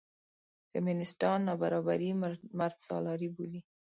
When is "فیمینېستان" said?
0.69-1.39